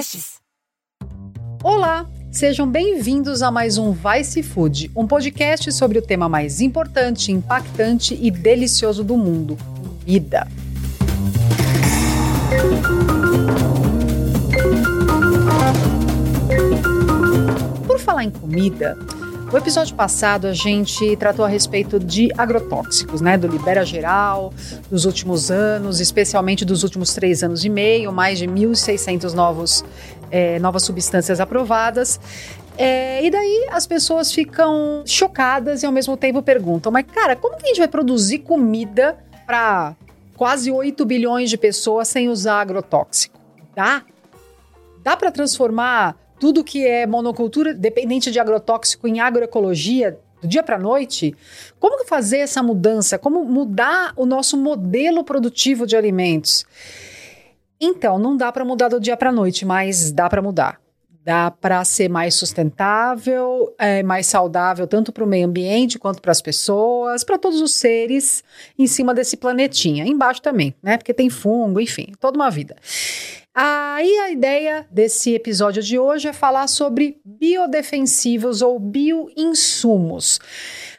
[0.00, 0.40] podcasts.
[1.62, 7.30] Olá, sejam bem-vindos a mais um Vice Food, um podcast sobre o tema mais importante,
[7.30, 9.58] impactante e delicioso do mundo:
[10.04, 10.48] vida.
[17.86, 18.96] Por falar em comida,
[19.52, 23.36] o episódio passado a gente tratou a respeito de agrotóxicos, né?
[23.36, 24.52] Do Libera Geral,
[24.88, 29.84] dos últimos anos, especialmente dos últimos três anos e meio, mais de 1.600 novos,
[30.30, 32.20] é, novas substâncias aprovadas.
[32.78, 37.56] É, e daí as pessoas ficam chocadas e ao mesmo tempo perguntam: mas cara, como
[37.56, 39.96] que a gente vai produzir comida para
[40.36, 43.40] quase 8 bilhões de pessoas sem usar agrotóxico?
[43.74, 44.04] Dá?
[45.02, 50.76] Dá para transformar tudo que é monocultura dependente de agrotóxico em agroecologia do dia para
[50.76, 51.36] a noite?
[51.78, 53.18] Como fazer essa mudança?
[53.18, 56.64] Como mudar o nosso modelo produtivo de alimentos?
[57.78, 60.80] Então, não dá para mudar do dia para a noite, mas dá para mudar.
[61.22, 66.32] Dá para ser mais sustentável, é, mais saudável, tanto para o meio ambiente quanto para
[66.32, 68.42] as pessoas, para todos os seres
[68.78, 70.06] em cima desse planetinha.
[70.06, 70.96] Embaixo também, né?
[70.96, 72.74] Porque tem fungo, enfim, toda uma vida.
[73.54, 80.38] Aí a ideia desse episódio de hoje é falar sobre biodefensivos ou bioinsumos.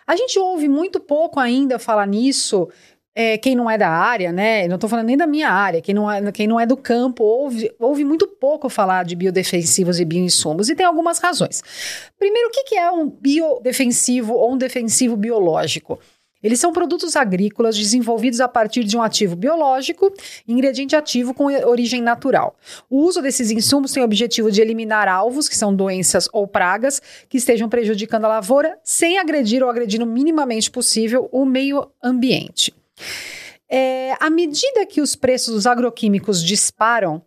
[0.06, 2.68] A gente ouve muito pouco ainda falar nisso.
[3.16, 4.68] É, quem não é da área, né?
[4.68, 7.24] Não estou falando nem da minha área, quem não é, quem não é do campo,
[7.24, 11.62] ouve, ouve muito pouco falar de biodefensivos e bioinsumos, e tem algumas razões.
[12.18, 16.00] Primeiro, o que, que é um biodefensivo ou um defensivo biológico?
[16.44, 20.12] Eles são produtos agrícolas desenvolvidos a partir de um ativo biológico,
[20.48, 22.56] ingrediente ativo com origem natural.
[22.90, 27.02] O uso desses insumos tem o objetivo de eliminar alvos, que são doenças ou pragas,
[27.30, 32.74] que estejam prejudicando a lavoura, sem agredir ou agredir no minimamente possível o meio ambiente.
[33.70, 37.22] É, à medida que os preços dos agroquímicos disparam,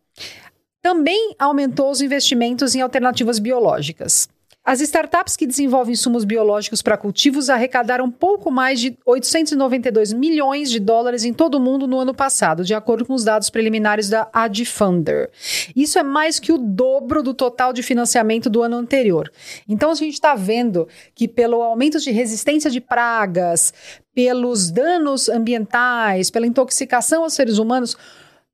[0.83, 4.29] também aumentou os investimentos em alternativas biológicas.
[4.67, 10.81] As startups que desenvolvem insumos biológicos para cultivos arrecadaram pouco mais de 892 milhões de
[10.81, 14.27] dólares em todo o mundo no ano passado, de acordo com os dados preliminares da
[14.33, 15.31] Adfunder.
[15.77, 19.31] Isso é mais que o dobro do total de financiamento do ano anterior.
[19.69, 23.75] Então a gente está vendo que pelo aumento de resistência de pragas,
[24.15, 27.99] pelos danos ambientais, pela intoxicação aos seres humanos,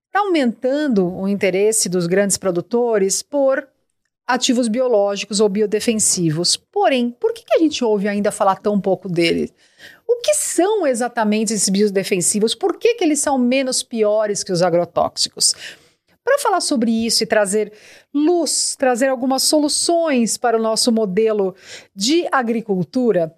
[0.09, 3.69] está aumentando o interesse dos grandes produtores por
[4.33, 6.57] ativos biológicos ou biodefensivos.
[6.57, 9.53] Porém, por que, a gente ouve ainda falar tão pouco deles?
[10.07, 12.55] O que são exatamente esses biodefensivos?
[12.55, 15.55] Por que, que eles são menos piores que os agrotóxicos?
[16.23, 17.73] Para falar sobre isso e trazer
[18.15, 21.55] luz, trazer algumas soluções para o nosso modelo
[21.95, 23.35] de agricultura,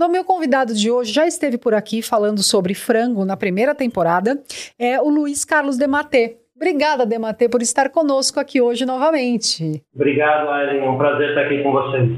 [0.00, 4.42] o meu convidado de hoje já esteve por aqui falando sobre frango na primeira temporada,
[4.78, 6.41] é o Luiz Carlos Dematê.
[6.62, 9.82] Obrigada, Dematê, por estar conosco aqui hoje novamente.
[9.92, 10.84] Obrigado, Aileen.
[10.84, 12.08] É um prazer estar aqui com vocês.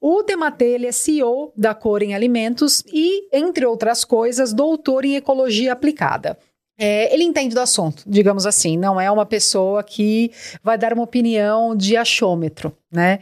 [0.00, 5.16] O Dematê ele é CEO da Cor em Alimentos e, entre outras coisas, doutor em
[5.16, 6.38] Ecologia Aplicada.
[6.82, 10.32] É, ele entende do assunto, digamos assim, não é uma pessoa que
[10.64, 13.18] vai dar uma opinião de achômetro, né?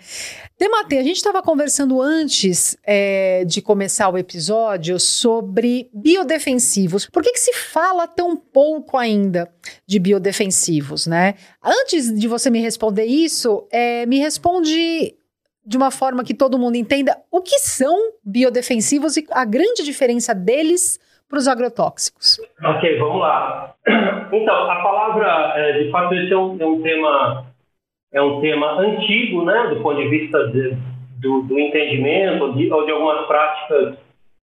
[0.57, 7.07] Demate, a gente estava conversando antes é, de começar o episódio sobre biodefensivos.
[7.07, 9.53] Por que, que se fala tão pouco ainda
[9.85, 11.35] de biodefensivos, né?
[11.61, 15.17] Antes de você me responder isso, é, me responde
[15.67, 20.33] de uma forma que todo mundo entenda o que são biodefensivos e a grande diferença
[20.33, 22.41] deles para os agrotóxicos?
[22.65, 23.75] Ok, vamos lá.
[24.33, 27.45] Então, a palavra, é, de fato, esse é um, é um, tema
[28.13, 30.77] é um tema antigo, né, do ponto de vista de,
[31.21, 33.99] do, do, entendimento de, ou de algumas práticas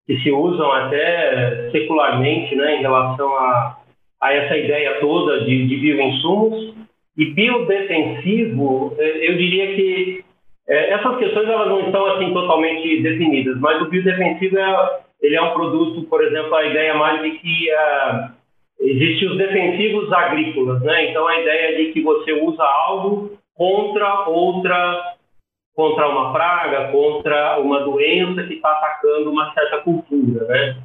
[0.06, 3.76] que se usam até secularmente, né, em relação a,
[4.20, 6.74] a essa ideia toda de, de bioinsumos.
[7.16, 10.24] E biodefensivo, é, eu diria que
[10.68, 15.42] é, essas questões elas não estão assim totalmente definidas, mas o biodefensivo é ele é
[15.42, 18.30] um produto, por exemplo, a ideia mais de que uh,
[18.80, 21.10] existem os defensivos agrícolas, né?
[21.10, 25.14] Então a ideia de que você usa algo contra outra,
[25.74, 30.76] contra uma praga, contra uma doença que está atacando uma certa cultura, né?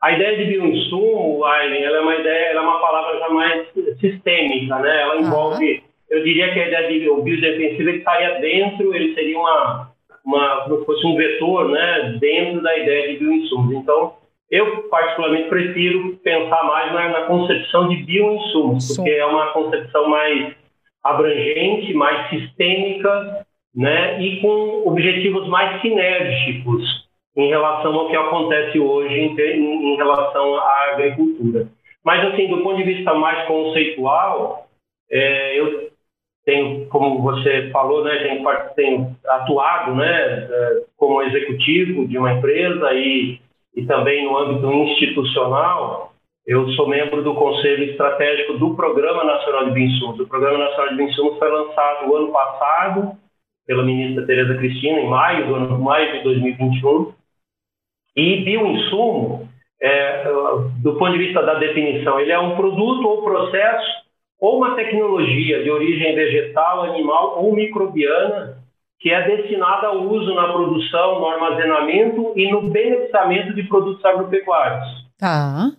[0.00, 3.68] A ideia de bioinsumo, Aileen, ela é uma ideia, ela é uma palavra já mais
[4.00, 5.02] sistêmica, né?
[5.02, 5.80] Ela envolve, uhum.
[6.08, 9.89] eu diria que a ideia de biodefensivo estaria dentro, ele seria uma
[10.24, 13.74] uma, como se fosse um vetor né, dentro da ideia de bioinsumos.
[13.74, 14.14] Então,
[14.50, 18.96] eu particularmente prefiro pensar mais na, na concepção de bioinsumos, Sim.
[18.96, 20.54] porque é uma concepção mais
[21.02, 29.14] abrangente, mais sistêmica, né, e com objetivos mais sinérgicos em relação ao que acontece hoje
[29.14, 31.68] em, em, em relação à agricultura.
[32.04, 34.66] Mas, assim, do ponto de vista mais conceitual,
[35.10, 35.89] é, eu
[36.44, 38.44] tenho, como você falou, né, tenho,
[38.74, 43.40] tenho atuado né, é, como executivo de uma empresa e,
[43.74, 46.12] e também no âmbito institucional.
[46.46, 50.18] Eu sou membro do Conselho Estratégico do Programa Nacional de Bioinsumos.
[50.18, 53.12] O Programa Nacional de Bioinsumos foi lançado ano passado
[53.66, 57.12] pela ministra Tereza Cristina, em maio do ano maio de 2021.
[58.16, 59.48] E bioinsumo,
[59.80, 60.24] é,
[60.82, 64.00] do ponto de vista da definição, ele é um produto ou processo
[64.40, 68.58] ou uma tecnologia de origem vegetal, animal ou microbiana
[69.00, 74.86] que é destinada ao uso na produção, no armazenamento e no beneficiamento de produtos agropecuários.
[75.18, 75.72] Tá.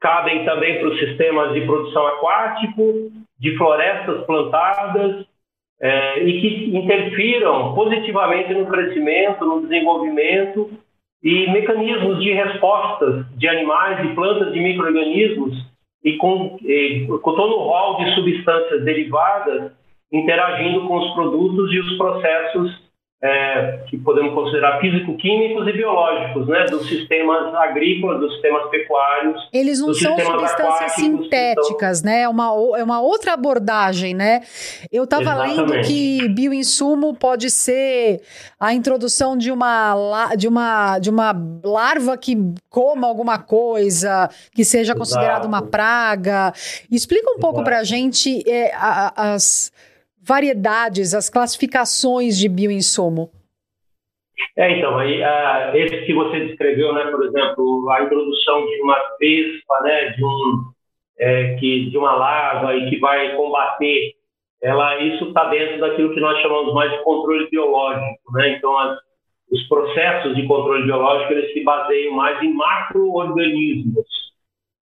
[0.00, 5.24] Cabem também para os sistemas de produção aquático, de florestas plantadas,
[5.80, 10.70] é, e que interfiram positivamente no crescimento, no desenvolvimento
[11.22, 15.56] e mecanismos de respostas de animais, de plantas, de micro-organismos
[16.04, 19.72] e com, e, com todo o rol de substâncias derivadas
[20.12, 22.87] interagindo com os produtos e os processos
[23.20, 29.48] é, que podemos considerar físico-químicos e biológicos, né, dos sistemas agrícolas, dos sistemas pecuários.
[29.52, 32.22] Eles não são substâncias sintéticas, né?
[32.22, 34.42] É uma, é uma outra abordagem, né?
[34.92, 38.20] Eu estava lendo que bioinsumo pode ser
[38.58, 41.34] a introdução de uma, de uma, de uma
[41.64, 42.36] larva que
[42.70, 46.52] coma alguma coisa, que seja considerada uma praga.
[46.90, 47.40] Explica um Exato.
[47.40, 49.72] pouco para a gente é, as
[50.22, 53.30] variedades, as classificações de bioinsumo?
[54.56, 58.98] É, então, aí, uh, esse que você descreveu, né, por exemplo, a introdução de uma
[59.18, 60.72] vespa, né, de, um,
[61.18, 64.14] é, que, de uma larva e que vai combater,
[64.62, 68.98] ela, isso está dentro daquilo que nós chamamos mais de controle biológico, né, então as,
[69.50, 74.06] os processos de controle biológico, eles se baseiam mais em macro-organismos,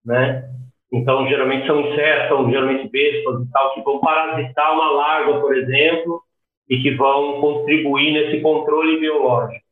[0.04, 0.48] né,
[0.96, 5.54] então, geralmente são insetos, são geralmente bestas e tal, que vão parasitar uma larva, por
[5.54, 6.22] exemplo,
[6.68, 9.64] e que vão contribuir nesse controle biológico.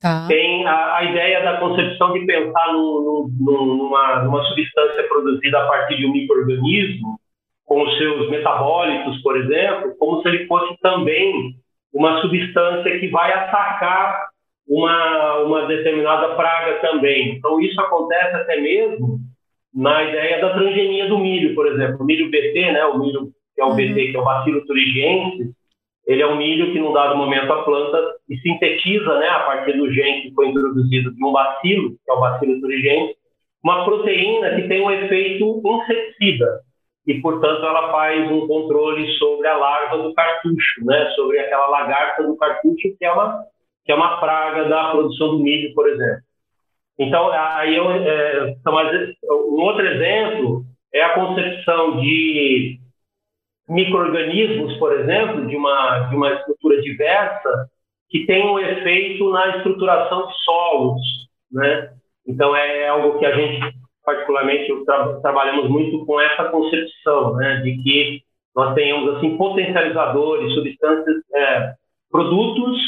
[0.00, 0.26] Tá.
[0.28, 6.06] Tem a, a, ideia da concepção de pensar numa, numa substância produzida a partir de
[6.06, 7.18] um microorganismo,
[7.64, 11.54] com os seus metabólitos, por exemplo, como se ele fosse também
[11.92, 14.28] uma substância que vai atacar
[14.68, 17.36] uma, uma determinada praga também.
[17.36, 19.20] Então, isso acontece até mesmo
[19.74, 21.98] na ideia da transgenia do milho, por exemplo.
[22.00, 23.76] O milho BT, né, o milho que é o uhum.
[23.76, 25.52] BT, que é o bacilo turigiense,
[26.06, 29.90] ele é um milho que, num dado momento, a planta sintetiza, né, a partir do
[29.92, 33.16] gene que foi introduzido de um bacilo, que é o bacilo turigiense,
[33.62, 36.60] uma proteína que tem um efeito inseticida
[37.06, 42.22] e, portanto, ela faz um controle sobre a larva do cartucho, né, sobre aquela lagarta
[42.22, 43.42] do cartucho, que é uma,
[43.84, 46.22] que é uma praga da produção do milho, por exemplo.
[46.98, 48.54] Então, aí eu, é,
[49.30, 52.78] um outro exemplo é a concepção de
[53.68, 57.68] microorganismos, por exemplo, de uma, de uma estrutura diversa,
[58.08, 61.00] que tem um efeito na estruturação de solos,
[61.50, 61.90] né?
[62.26, 63.74] Então, é algo que a gente,
[64.04, 67.56] particularmente, tra trabalhamos muito com essa concepção, né?
[67.56, 68.22] De que
[68.54, 71.72] nós tenhamos, assim, potencializadores, substâncias, é,
[72.08, 72.78] produtos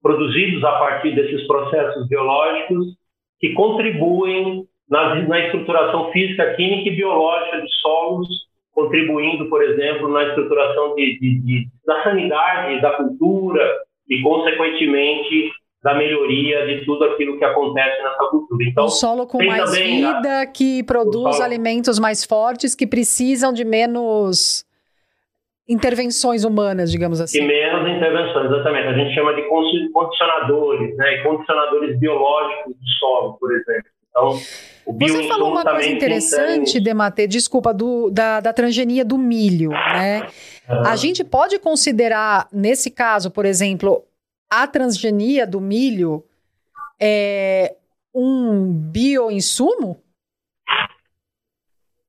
[0.00, 2.97] produzidos a partir desses processos biológicos
[3.40, 8.28] que contribuem na, na estruturação física, química e biológica de solos,
[8.72, 13.62] contribuindo, por exemplo, na estruturação de, de, de, da sanidade, da cultura
[14.08, 15.50] e, consequentemente,
[15.82, 18.64] da melhoria de tudo aquilo que acontece nessa cultura.
[18.64, 20.46] Então, um solo com mais vida, a...
[20.46, 24.64] que produz alimentos mais fortes, que precisam de menos
[25.68, 27.46] intervenções humanas, digamos assim.
[27.88, 28.88] Menos intervenções, exatamente.
[28.88, 29.42] A gente chama de
[29.92, 31.22] condicionadores, né?
[31.22, 33.90] condicionadores biológicos do solo, por exemplo.
[34.10, 34.40] Então,
[34.86, 40.26] o Você falou uma coisa interessante, Dematê, desculpa, do, da, da transgenia do milho, né?
[40.68, 40.86] Uhum.
[40.86, 44.04] A gente pode considerar, nesse caso, por exemplo,
[44.50, 46.24] a transgenia do milho
[47.00, 47.74] é
[48.14, 50.02] um bioinsumo?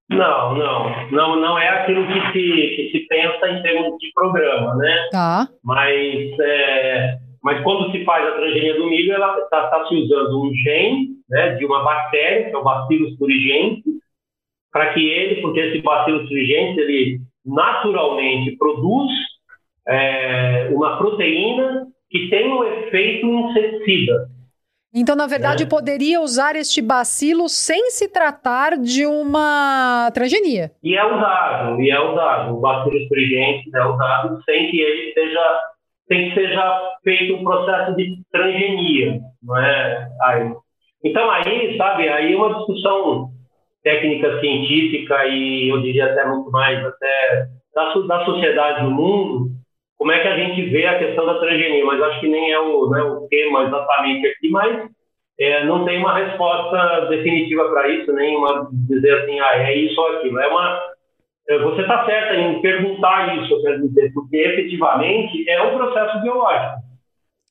[0.09, 4.75] Não, não, não, não é aquilo que se, que se pensa em termos de programa,
[4.75, 5.07] né?
[5.11, 5.47] Tá.
[5.63, 10.41] Mas, é, mas quando se faz a transgenia do milho, ela está tá se usando
[10.41, 13.99] um gene né, de uma bactéria, que é o Bacillus thuringiensis,
[14.71, 19.11] para que ele, porque esse Bacillus thuringiensis, ele naturalmente produz
[19.87, 24.27] é, uma proteína que tem um efeito inseticida.
[24.93, 25.67] Então, na verdade, é.
[25.67, 30.71] poderia usar este bacilo sem se tratar de uma transgenia.
[30.83, 32.57] E é usado, e é usado.
[32.57, 35.59] O bacilo astringente é usado sem que ele seja,
[36.07, 40.09] sem que seja feito um processo de transgenia, não é?
[40.23, 40.51] Aí.
[41.03, 43.29] Então, aí, sabe, aí é uma discussão
[43.83, 49.51] técnica científica e eu diria até muito mais até da, da sociedade no mundo,
[49.99, 52.59] como é que a gente vê a questão da transgenia, mas acho que nem é
[52.59, 54.89] o, né, o tema exatamente aqui, mas
[55.37, 59.99] é, não tem uma resposta definitiva para isso, nem uma dizer assim, ah, é isso
[59.99, 60.39] ou aquilo.
[60.39, 60.81] É uma,
[61.49, 66.21] é, você está certa em perguntar isso, eu quero dizer, porque efetivamente é um processo
[66.21, 66.77] biológico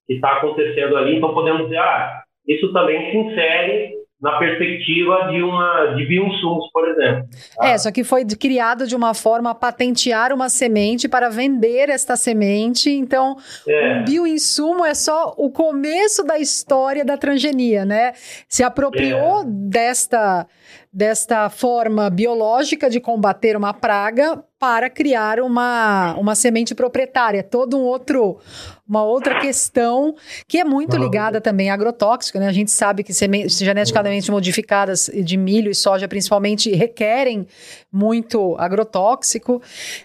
[0.07, 5.41] que está acontecendo ali, então podemos dizer, ah, isso também se insere na perspectiva de
[5.43, 7.29] uma de bioinsumos, por exemplo.
[7.57, 7.69] Tá?
[7.69, 12.17] É, só que foi criado de uma forma a patentear uma semente para vender esta
[12.17, 12.91] semente.
[12.91, 13.95] Então, é.
[13.95, 18.13] um bioinsumo é só o começo da história da transgenia, né?
[18.49, 19.45] Se apropriou é.
[19.47, 20.47] desta
[20.93, 27.45] desta forma biológica de combater uma praga para criar uma, uma semente proprietária.
[27.45, 28.39] Todo um outro,
[28.87, 30.17] uma outra questão
[30.49, 32.49] que é muito ligada também a agrotóxico, né?
[32.49, 37.47] A gente sabe que sementes geneticamente modificadas de milho e soja, principalmente, requerem
[37.93, 39.63] muito agrotóxico.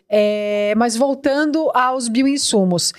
[0.07, 2.93] É, mas voltando aos bioinsumos.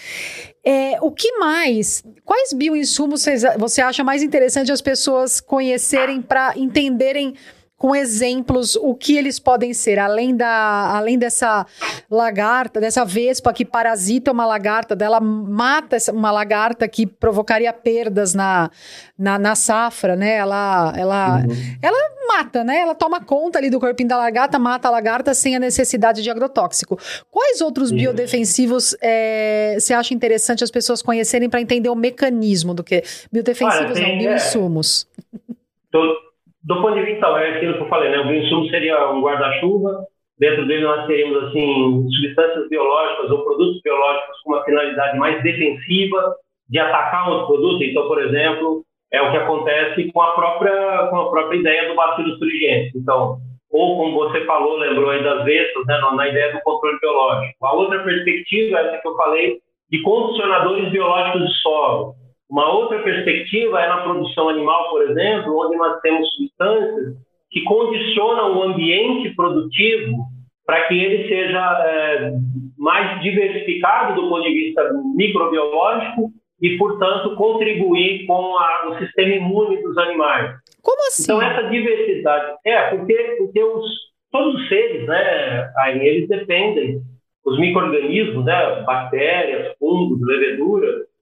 [0.66, 2.02] É, o que mais?
[2.25, 3.25] Quais bioinsumos
[3.58, 7.34] você acha mais interessante as pessoas conhecerem para entenderem
[7.76, 11.66] com exemplos o que eles podem ser, além, da, além dessa
[12.11, 18.71] lagarta, dessa vespa que parasita uma lagarta, dela mata uma lagarta que provocaria perdas na,
[19.19, 20.37] na, na safra, né?
[20.37, 21.76] Ela, ela, uhum.
[21.83, 22.78] ela mata, né?
[22.78, 26.31] Ela toma conta ali do corpinho da lagarta, mata a lagarta sem a necessidade de
[26.31, 26.99] agrotóxico.
[27.31, 27.99] Quais outros uhum.
[27.99, 33.02] biodefensivos é, você acha interessante as pessoas conhecerem para entender o mecanismo do que?
[33.31, 35.07] Biodefensivos Olha, tem, não, bioinsumos.
[35.35, 36.34] É,
[36.64, 38.18] do ponto de vista, é aquilo que eu falei, né?
[38.18, 40.06] O bioinsumo seria um guarda-chuva.
[40.38, 46.35] Dentro dele nós teríamos, assim, substâncias biológicas ou produtos biológicos com uma finalidade mais defensiva
[46.68, 47.85] de atacar outro produto.
[47.85, 51.94] Então, por exemplo, é o que acontece com a própria, com a própria ideia do
[51.94, 52.97] bacilo surigente.
[52.97, 53.37] Então,
[53.71, 57.66] ou como você falou, lembrou aí das vestas, né, na ideia do controle biológico.
[57.66, 59.59] A outra perspectiva, essa que eu falei,
[59.90, 62.14] de condicionadores biológicos de solo.
[62.54, 67.16] Uma outra perspectiva é na produção animal, por exemplo, onde nós temos substâncias
[67.50, 70.18] que condicionam o ambiente produtivo
[70.64, 72.32] para que ele seja é,
[72.78, 76.30] mais diversificado do ponto de vista microbiológico
[76.62, 80.54] e, portanto, contribuir com a, o sistema imune dos animais.
[80.80, 81.25] Como assim?
[81.25, 82.54] Então, essa diversidade.
[82.64, 83.84] É, porque, porque os,
[84.30, 87.00] todos os seres, né, aí, eles dependem,
[87.44, 91.12] os micro-organismos, né, bactérias, fungos, leveduras,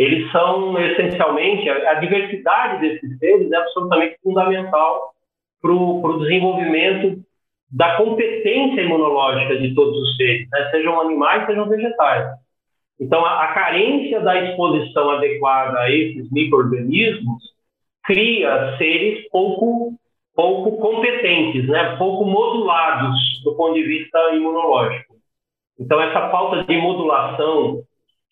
[0.00, 5.12] eles são essencialmente, a, diversidade desses seres é absolutamente fundamental
[5.60, 7.22] para o desenvolvimento
[7.70, 10.70] da competência imunológica de todos os seres, né?
[10.70, 12.30] sejam animais, sejam vegetais.
[12.98, 17.42] Então, a, a carência da exposição adequada a esses micro-organismos
[18.04, 19.92] cria seres pouco,
[20.34, 21.96] pouco competentes, né?
[21.96, 25.14] pouco modulados do ponto de vista imunológico.
[25.78, 27.82] Então, essa falta de modulação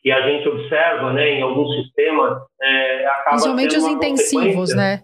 [0.02, 5.02] que a gente observa né, em alguns sistemas é, acaba Principalmente os intensivos, né?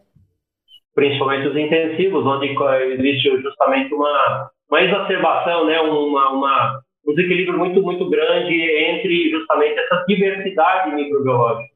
[0.95, 2.55] Principalmente os intensivos, onde
[2.93, 9.79] existe justamente uma, uma exacerbação, né, uma, uma, um desequilíbrio muito, muito grande entre justamente
[9.79, 11.75] essa diversidade microbiológica.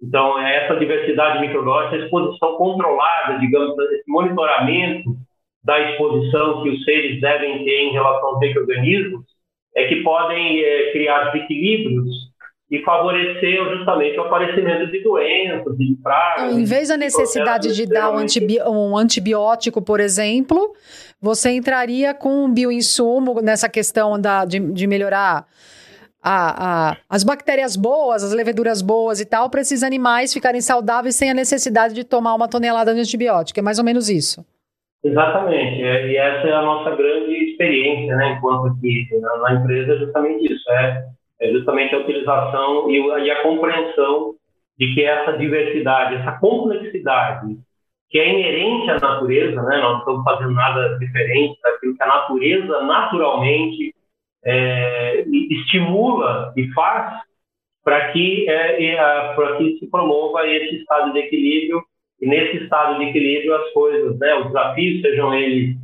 [0.00, 5.16] Então, é essa diversidade microbiológica, a exposição controlada, digamos, esse monitoramento
[5.64, 9.24] da exposição que os seres devem ter em relação aos micro-organismos,
[9.74, 12.34] é que podem é, criar desequilíbrios
[12.70, 16.56] e favorecer justamente o aparecimento de doenças, de pragas.
[16.56, 20.74] Em vez da necessidade de dar um, antibi um, antibiótico, por exemplo,
[21.20, 25.46] você entraria com um bioinsumo nessa questão da, de, de melhorar
[26.20, 31.14] a, a, as bactérias boas, as leveduras boas e tal, para esses animais ficarem saudáveis
[31.14, 33.60] sem a necessidade de tomar uma tonelada de antibiótico.
[33.60, 34.44] É mais ou menos isso.
[35.04, 35.80] Exatamente.
[35.84, 39.98] É, e essa é a nossa grande experiência, né, enquanto aqui na, na empresa, é
[39.98, 40.68] justamente isso.
[40.72, 41.04] É
[41.40, 44.34] é justamente a utilização e, a compreensão
[44.78, 47.56] de que essa diversidade, essa complexidade
[48.08, 49.78] que é inerente à natureza, né?
[49.78, 53.94] nós não estamos fazendo nada diferente daquilo que a natureza naturalmente
[54.44, 57.20] é, estimula e faz
[57.82, 58.96] para que, é,
[59.34, 61.82] para que se promova esse estado de equilíbrio
[62.20, 65.76] e nesse estado de equilíbrio as coisas, né, os desafios, sejam eles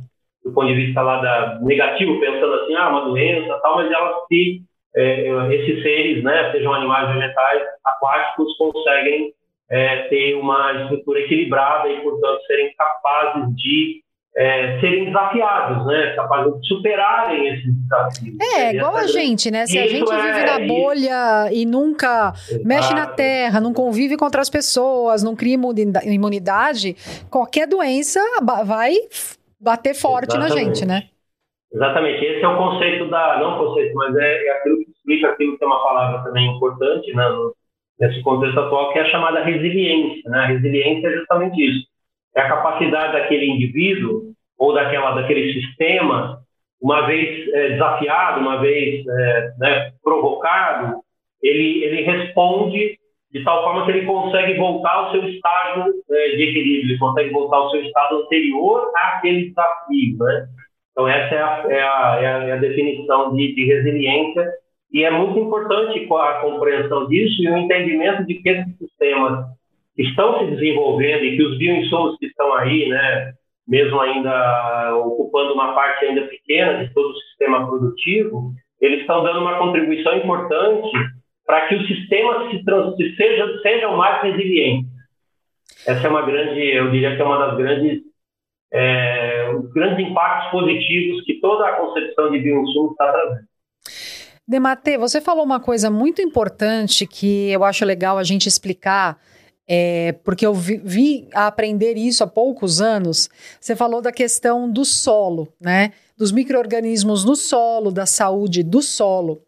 [0.43, 4.27] do ponto de vista lá da negativo, pensando assim, ah, uma doença, tal, mas elas
[4.27, 4.61] se
[4.95, 9.33] é, esses seres, né, sejam animais vegetais, aquáticos, conseguem
[9.69, 14.03] é, ter uma estrutura equilibrada e, portanto, serem capazes de
[14.35, 16.13] é, serem desafiados, né?
[16.15, 18.35] Capazes de superarem esses desafios.
[18.55, 19.67] É, igual a gente, né?
[19.67, 21.55] Se a gente vive é, na bolha isso.
[21.55, 22.67] e nunca Exato.
[22.67, 25.55] mexe na terra, não convive com outras pessoas, não cria
[26.05, 26.95] imunidade,
[27.29, 28.19] qualquer doença
[28.65, 28.95] vai
[29.59, 30.55] bater forte Exatamente.
[30.55, 31.03] na gente, né?
[31.73, 35.57] Exatamente, esse é o conceito da, não conceito, mas é, é aquilo que explica aquilo
[35.57, 37.23] que é uma palavra também importante né,
[37.99, 40.29] nesse contexto atual, que é a chamada resiliência.
[40.29, 40.37] Né?
[40.37, 41.87] A resiliência é justamente isso,
[42.35, 46.43] é a capacidade daquele indivíduo ou daquela, daquele sistema,
[46.79, 51.01] uma vez é, desafiado, uma vez é, né, provocado,
[51.41, 52.99] ele, ele responde
[53.31, 57.31] de tal forma que ele consegue voltar ao seu estado é, de equilíbrio, ele consegue
[57.31, 60.17] voltar ao seu estado anterior àquele desafio.
[60.19, 60.47] Né?
[60.93, 64.47] Então, essa é a, é a, é a, é a definição de, de, resiliência,
[64.91, 69.45] e é muito importante a compreensão disso e o entendimento de que esses sistemas
[69.97, 73.33] estão se desenvolvendo e que os bioinsumos que estão aí, né,
[73.67, 79.39] mesmo ainda ocupando uma parte ainda pequena de todo o sistema produtivo, eles estão dando
[79.39, 80.91] uma contribuição importante
[81.45, 82.63] para que os sistemas se,
[82.97, 84.91] se sejam mais resilientes.
[85.87, 88.01] Essa é uma grande, eu diria que é uma das grandes
[88.71, 93.47] é, os grandes impactos positivos que toda a concepção de bioinsumo está trazendo.
[94.47, 99.17] Demate, você falou uma coisa muito importante que eu acho legal a gente explicar,
[99.65, 103.29] é, porque eu vi, vi aprender isso há poucos anos.
[103.59, 105.93] Você falou da questão do solo, né?
[106.17, 109.41] Dos micro-organismos no solo, da saúde do solo.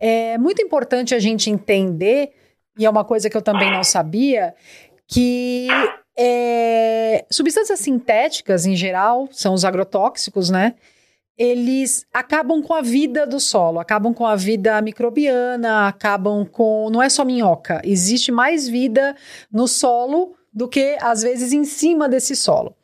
[0.00, 2.32] É muito importante a gente entender,
[2.76, 4.52] e é uma coisa que eu também não sabia,
[5.06, 5.68] que
[6.16, 10.74] é, substâncias sintéticas, em geral, são os agrotóxicos, né?
[11.36, 16.88] Eles acabam com a vida do solo, acabam com a vida microbiana, acabam com.
[16.90, 19.16] Não é só minhoca, existe mais vida
[19.52, 22.76] no solo do que às vezes em cima desse solo.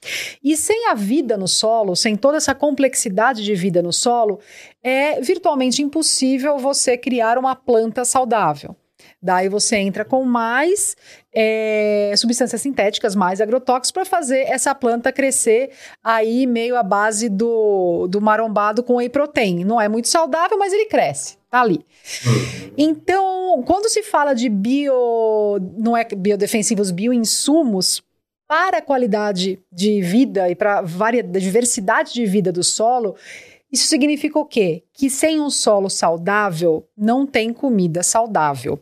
[0.42, 4.40] E sem a vida no solo, sem toda essa complexidade de vida no solo,
[4.82, 8.74] é virtualmente impossível você criar uma planta saudável.
[9.22, 10.96] Daí você entra com mais
[11.34, 15.70] é, substâncias sintéticas, mais agrotóxicos, para fazer essa planta crescer
[16.02, 19.64] aí meio à base do, do marombado com whey protein.
[19.64, 21.38] Não é muito saudável, mas ele cresce.
[21.50, 21.84] Tá ali.
[22.78, 28.02] Então, quando se fala de bio, não é biodefensivos, bioinsumos,
[28.50, 33.14] para a qualidade de vida e para a diversidade de vida do solo,
[33.72, 34.82] isso significa o quê?
[34.92, 38.80] Que sem um solo saudável não tem comida saudável.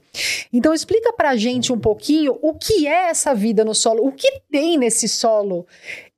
[0.53, 4.13] Então explica para a gente um pouquinho o que é essa vida no solo, o
[4.13, 5.67] que tem nesse solo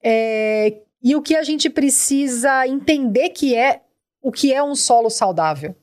[0.03, 3.81] é, e o que a gente precisa entender que é
[4.23, 5.75] o que é um solo saudável.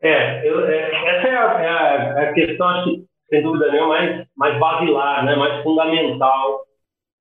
[0.00, 3.88] É, eu, é essa é a, é a, é questão, acho que, sem dúvida nenhuma,
[3.88, 6.66] mais, mais basilar, né, mais fundamental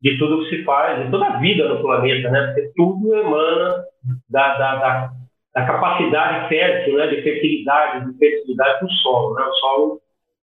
[0.02, 2.48] de tudo que se faz, de toda a vida no planeta, né?
[2.48, 3.84] Porque tudo emana
[4.30, 5.12] da, da, da,
[5.54, 7.08] da capacidade fértil, né?
[7.08, 9.44] De fertilidade, de fertilidade do solo, né?
[9.44, 10.02] O solo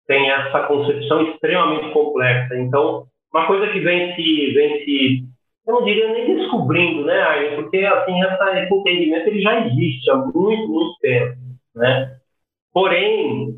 [0.07, 2.57] tem essa concepção extremamente complexa.
[2.57, 5.31] Então, uma coisa que vem se, vem se
[5.67, 7.55] eu não diria nem descobrindo, né?
[7.55, 11.37] Porque, assim, essa, esse entendimento ele já existe há muito, muito tempo,
[11.75, 12.17] né?
[12.73, 13.55] Porém,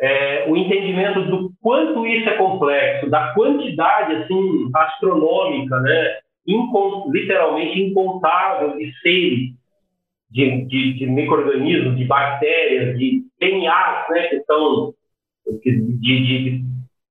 [0.00, 6.18] é, o entendimento do quanto isso é complexo, da quantidade assim astronômica, né,
[7.10, 9.50] literalmente incontável de seres,
[10.30, 14.92] de, de, de micro-organismos, de bactérias, de DNAs, né, que estão
[15.62, 16.64] de, de,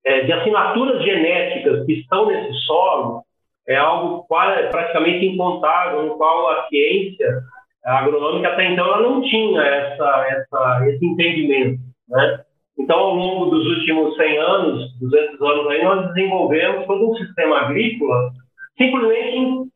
[0.05, 3.23] é, de, assinaturas genéticas que estão nesse solo,
[3.67, 7.41] é algo praticamente incontável, no qual a ciência
[7.83, 12.45] agronômica até então ela não tinha essa, essa, esse entendimento, né?
[12.77, 17.61] Então, ao longo dos últimos 100 anos, 200 anos, aí, nós desenvolvemos todo um sistema
[17.61, 18.31] agrícola
[18.77, 19.69] simplesmente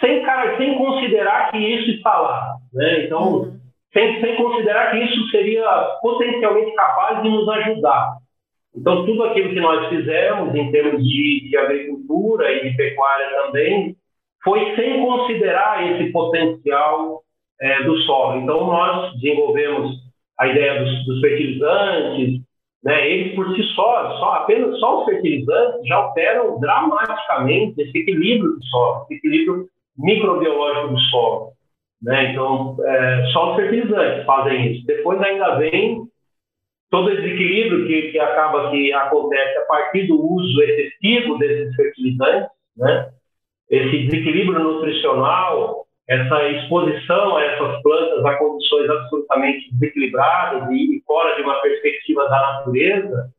[0.00, 2.56] sem, cara, sem considerar que isso está lá.
[2.72, 3.04] Né?
[3.04, 3.60] Então, uhum.
[3.92, 8.16] sem, sem considerar que isso seria potencialmente capaz de nos ajudar.
[8.74, 13.96] Então, tudo aquilo que nós fizemos em termos de, de agricultura e de pecuária também
[14.42, 17.22] foi sem considerar esse potencial
[17.60, 18.40] é, do solo.
[18.40, 20.09] Então, nós desenvolvemos
[20.40, 22.40] a ideia dos, dos fertilizantes,
[22.82, 28.52] né, eles por si só, só, apenas só os fertilizantes já alteram dramaticamente esse equilíbrio
[28.52, 29.66] do solo, esse equilíbrio
[29.98, 31.52] microbiológico do solo.
[32.02, 32.32] Né?
[32.32, 34.86] Então, é, só os fertilizantes fazem isso.
[34.86, 36.04] Depois ainda vem
[36.90, 42.48] todo esse desequilíbrio que, que acaba que acontece a partir do uso excessivo desses fertilizantes,
[42.76, 43.10] né?
[43.68, 51.42] Esse desequilíbrio nutricional essa exposição a essas plantas a condições absolutamente desequilibradas e, fora de
[51.42, 53.30] uma perspectiva da natureza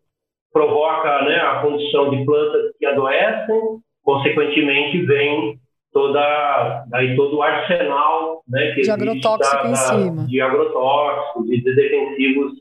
[0.53, 3.59] provoca né, a condição de plantas que adoecem,
[4.03, 5.59] consequentemente vem
[5.91, 10.25] toda aí todo o arsenal né, que de agrotóxico da, em cima.
[10.25, 12.53] de agrotóxicos e de defensivos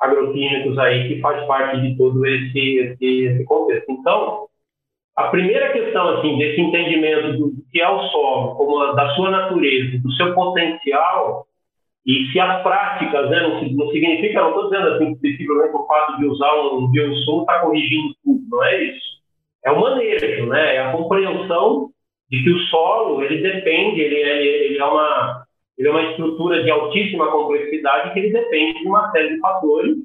[0.00, 3.90] agroquímicos aí que faz parte de todo esse, esse, esse contexto.
[3.90, 4.47] Então,
[5.18, 9.98] a primeira questão assim desse entendimento do que é o solo, como da sua natureza,
[9.98, 11.44] do seu potencial,
[12.06, 16.18] e se as práticas, né, não, não significa, não estou dizendo assim, possivelmente o fato
[16.18, 19.18] de usar um bioinsumo está corrigindo tudo, não é isso.
[19.64, 21.90] É o manejo, né, é a compreensão
[22.30, 25.44] de que o solo, ele depende, ele, é, ele, é uma,
[25.76, 29.96] ele é uma estrutura de altíssima complexidade que ele depende de uma série de fatores,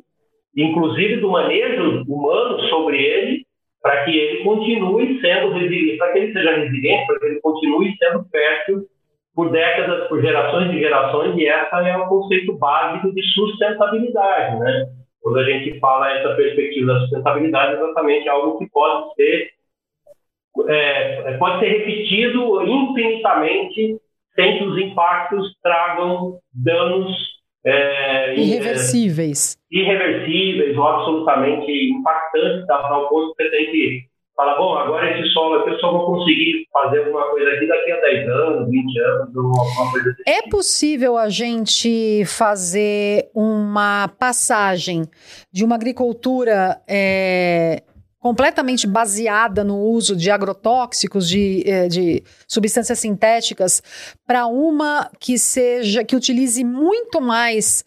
[0.58, 3.46] inclusive do manejo humano sobre ele,
[3.84, 7.94] para que ele continue sendo resiliente, para que ele seja resiliente, para que ele continue
[7.98, 8.88] sendo fértil
[9.36, 14.86] por décadas, por gerações e gerações, e essa é o conceito básico de sustentabilidade, né?
[15.22, 19.50] Quando a gente fala essa perspectiva da sustentabilidade, é exatamente algo que pode ser
[20.70, 23.98] é, pode ser repetido infinitamente
[24.36, 27.33] sem que os impactos tragam danos
[27.66, 29.58] é, irreversíveis.
[29.72, 32.76] É, irreversíveis ou absolutamente impactantes, tá?
[32.76, 36.06] ao ponto que você tem que falar, bom, agora esse solo aqui eu só vou
[36.06, 40.24] conseguir fazer alguma coisa aqui daqui a 10 anos, 20 anos, ou alguma coisa assim.
[40.28, 45.04] É possível a gente fazer uma passagem
[45.52, 47.84] de uma agricultura é,
[48.24, 53.84] completamente baseada no uso de agrotóxicos, de, eh, de substâncias sintéticas,
[54.26, 57.84] para uma que seja, que utilize muito mais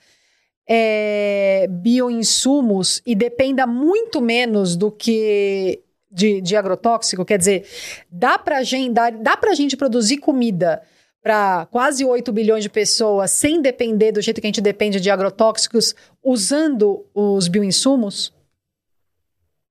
[0.69, 7.65] é, bioinsumos e dependa muito menos do que de, de agrotóxico, quer dizer,
[8.11, 10.83] dá para gente, dá, dá a gente produzir comida
[11.23, 15.09] para quase 8 bilhões de pessoas sem depender do jeito que a gente depende de
[15.09, 18.36] agrotóxicos, usando os bioinsumos?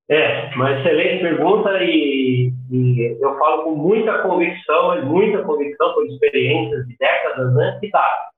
[0.07, 6.85] É, uma excelente pergunta e, e, eu falo com muita convicção, muita convicção por experiências
[6.87, 8.29] de décadas, né, que dá,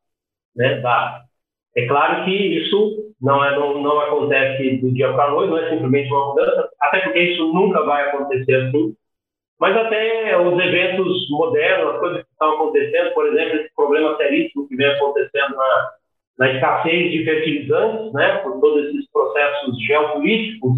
[0.56, 1.24] né, dá.
[1.76, 5.58] É claro que isso não, é, não, não acontece do dia para a noite, não
[5.58, 8.96] é simplesmente uma mudança, até porque isso nunca vai acontecer assim,
[9.60, 14.68] mas até os eventos modernos, as coisas que estão acontecendo, por exemplo, esse problema seríssimo
[14.70, 15.92] que vem acontecendo na,
[16.40, 20.78] na escassez de fertilizantes, né, por todos esses processos geopolíticos,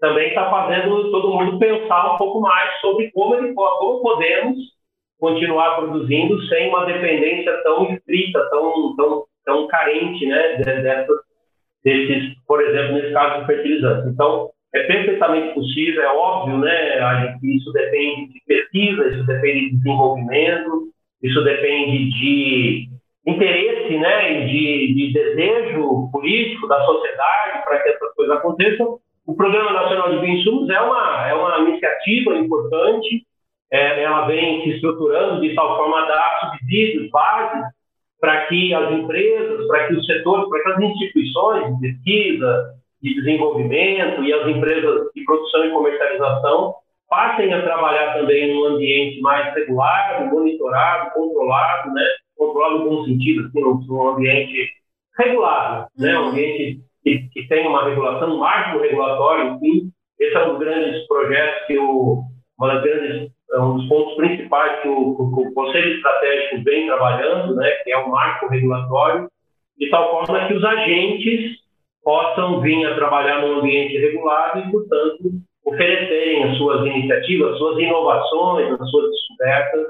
[0.00, 4.56] também está fazendo todo mundo pensar um pouco mais sobre como, ele, como podemos
[5.18, 10.62] continuar produzindo sem uma dependência tão estrita, tão, tão, tão carente né,
[11.82, 14.12] desses, por exemplo, nesse caso de fertilizantes.
[14.12, 19.76] Então, é perfeitamente possível, é óbvio, né, que isso depende de pesquisa, isso depende de
[19.76, 20.88] desenvolvimento,
[21.22, 22.88] isso depende de
[23.26, 29.72] interesse, né, de, de desejo político da sociedade para que essas coisas aconteçam, o Programa
[29.72, 33.26] Nacional de Bioinsumos é uma, é uma iniciativa importante,
[33.72, 37.64] é, ela vem se estruturando de tal forma a dar subsídios, bases,
[38.20, 43.14] para que as empresas, para que os setores, para que as instituições de pesquisa, de
[43.14, 46.74] desenvolvimento e as empresas de produção e comercialização
[47.08, 52.04] passem a trabalhar também num ambiente mais regulado, monitorado, controlado, né?
[52.36, 54.70] controlado no bom sentido, assim, num ambiente
[55.18, 56.18] regulado, né?
[56.18, 59.92] um ambiente que, que tem uma regulação, um marco regulatório, enfim.
[60.18, 62.24] Esse é um dos grandes projetos que o,
[62.58, 66.86] uma das grandes, é um dos pontos principais que o, o, o Conselho Estratégico vem
[66.86, 69.28] trabalhando, né, que é o marco regulatório,
[69.78, 71.58] de tal forma que os agentes
[72.02, 75.18] possam vir a trabalhar num ambiente regulado e, portanto,
[75.64, 79.86] oferecerem as suas iniciativas, as suas inovações, as suas descobertas,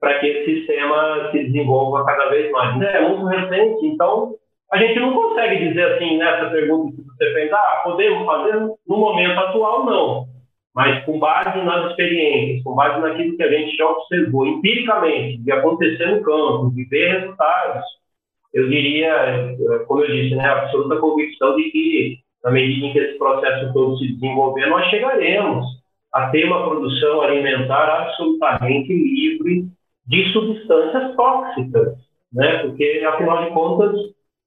[0.00, 2.80] para que esse sistema se desenvolva cada vez mais.
[2.80, 4.34] É muito recente, então
[4.74, 8.96] a gente não consegue dizer assim, nessa pergunta que você fez, ah, podemos fazer no
[8.96, 10.26] momento atual, não.
[10.74, 15.52] Mas com base nas experiências, com base naquilo que a gente já observou empiricamente, de
[15.52, 17.84] acontecer no campo, de ver resultados,
[18.52, 19.54] eu diria,
[19.86, 23.96] como eu disse, né, absoluta convicção de que, na medida em que esse processo todo
[23.98, 25.64] se desenvolver, nós chegaremos
[26.12, 29.66] a ter uma produção alimentar absolutamente livre
[30.04, 31.94] de substâncias tóxicas,
[32.32, 32.58] né?
[32.58, 33.96] Porque, afinal de contas,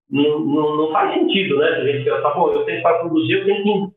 [0.09, 1.67] não, não, não, faz sentido, né?
[1.67, 3.95] A gente pensar, bom, eu tenho para produzir, eu tenho que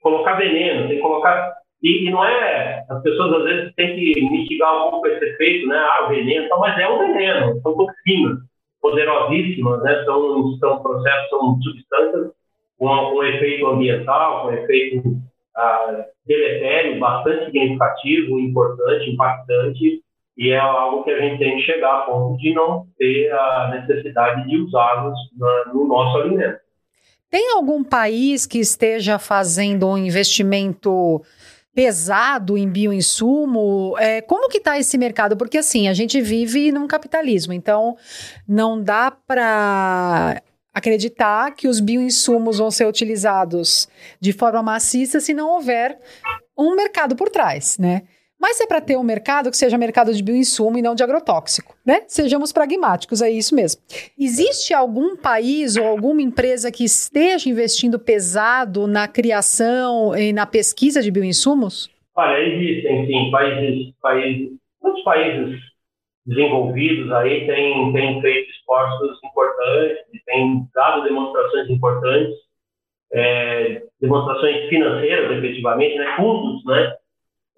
[0.00, 1.54] colocar veneno, tem que colocar.
[1.82, 2.84] E, e, não é.
[2.88, 5.76] As pessoas às vezes têm que mitigar um pouco esse efeito, né?
[5.76, 8.38] Ah, veneno, mas é um veneno, são toxinas
[8.80, 10.04] poderosíssimas, né?
[10.04, 12.32] São, são processos, são substâncias
[12.78, 15.02] com um efeito ambiental, com efeito
[15.56, 20.01] ah, deletério bastante significativo, importante, impactante
[20.36, 23.68] e é algo que a gente tem que chegar a ponto de não ter a
[23.80, 25.14] necessidade de usá-los
[25.72, 26.58] no nosso alimento.
[27.30, 31.22] Tem algum país que esteja fazendo um investimento
[31.74, 33.96] pesado em bioinsumo?
[33.98, 35.36] É, como que está esse mercado?
[35.36, 37.96] Porque assim, a gente vive num capitalismo, então
[38.46, 40.42] não dá para
[40.74, 43.88] acreditar que os bioinsumos vão ser utilizados
[44.20, 45.98] de forma maciça se não houver
[46.56, 48.02] um mercado por trás, né?
[48.42, 51.76] Mas é para ter um mercado que seja mercado de bioinsumo e não de agrotóxico,
[51.86, 52.02] né?
[52.08, 53.80] Sejamos pragmáticos, é isso mesmo.
[54.18, 61.00] Existe algum país ou alguma empresa que esteja investindo pesado na criação e na pesquisa
[61.00, 61.88] de bioinsumos?
[62.16, 64.50] Olha, existem sim países, países,
[64.82, 65.60] muitos países
[66.26, 72.34] desenvolvidos aí têm, têm feito esforços importantes, têm dado demonstrações importantes,
[73.12, 76.96] é, demonstrações financeiras, efetivamente, né, fundos, né,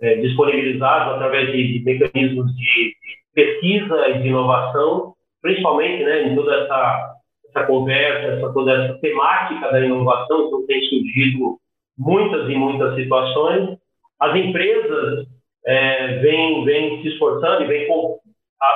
[0.05, 2.95] é, disponibilizados através de, de mecanismos de, de,
[3.35, 7.15] pesquisa e de inovação, principalmente, né, em toda essa,
[7.49, 11.57] essa conversa, essa, toda essa temática da inovação, que tem surgido
[11.99, 13.79] muitas e muitas situações.
[14.21, 15.27] As empresas
[15.67, 17.89] é, vêm, vêm se esforçando e vêm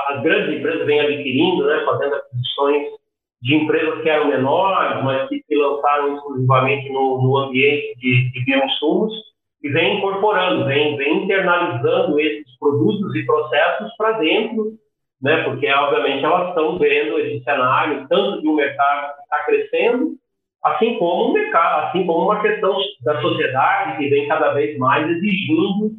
[0.08, 2.88] as grandes empresas vêm adquirindo, né, fazendo aquisições
[3.40, 8.44] de empresas que eram menores, mas que se lançaram exclusivamente no, no ambiente de, de
[8.44, 9.12] bioinsumos
[9.62, 14.72] e vem incorporando, vem, vem internalizando esses produtos e processos para dentro,
[15.20, 20.12] né, porque obviamente elas estão vendo esse cenário tanto de um mercado que está crescendo,
[20.64, 25.08] assim como um mercado, assim como uma questão da sociedade que vem cada vez mais
[25.10, 25.92] exigindo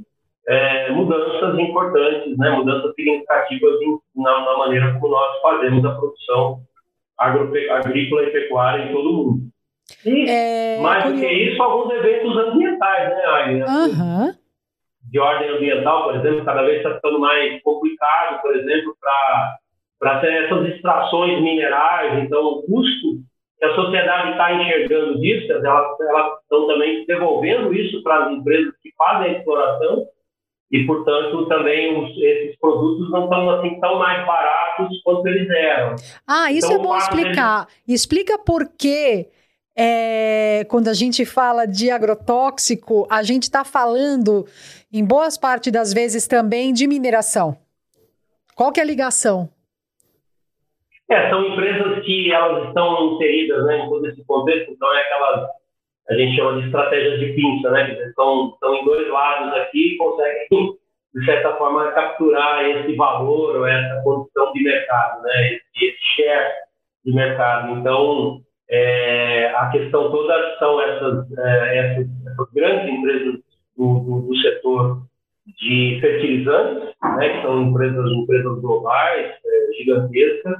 [0.47, 6.61] é, mudanças importantes, né, mudanças significativas em, na, na, maneira como nós fazemos a produção
[7.17, 9.41] agrícola e pecuária em todo o mundo.
[10.05, 13.63] E, é, mais do que isso, alguns eventos ambientais, né, Aine?
[13.63, 14.33] Uhum.
[15.11, 18.95] De ordem ambiental, por exemplo, cada vez está ficando mais complicado, por exemplo,
[19.99, 22.23] para ter essas extrações minerais.
[22.23, 23.17] Então, o custo
[23.57, 28.73] que a sociedade está enxergando disso, elas, elas estão também devolvendo isso para as empresas
[28.81, 30.07] que fazem a exploração
[30.71, 35.95] e, portanto, também os, esses produtos não estão assim tão mais baratos quanto eles eram.
[36.27, 37.65] Ah, isso então, é bom explicar.
[37.65, 38.01] Deles...
[38.01, 39.27] Explica por que
[39.81, 44.45] é, quando a gente fala de agrotóxico, a gente está falando,
[44.91, 47.55] em boas partes das vezes, também de mineração.
[48.57, 49.47] Qual que é a ligação?
[51.09, 55.49] É, são empresas que elas estão inseridas né, em todo esse contexto, então é aquelas
[56.09, 57.93] a gente chama de estratégias de pinça, né?
[58.07, 60.47] Estão, estão em dois lados aqui e conseguem,
[61.13, 65.53] de certa forma, capturar esse valor ou essa condição de mercado, né?
[65.53, 66.51] Esse, esse share
[67.05, 67.77] de mercado.
[67.77, 73.39] Então, é, a questão toda são essas, é, essas, essas grandes empresas
[73.75, 75.01] do, do, do, setor
[75.59, 77.29] de fertilizantes, né?
[77.29, 80.57] Que são empresas, empresas globais, é, gigantescas,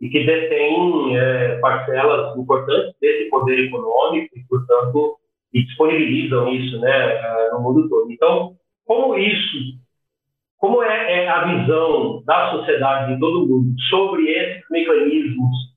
[0.00, 5.16] e que detém é, parcelas importantes desse poder econômico e, portanto,
[5.54, 8.12] e disponibilizam isso né, no mundo todo.
[8.12, 9.56] Então, como isso,
[10.58, 15.75] como é, é, a visão da sociedade de todo mundo sobre esses mecanismos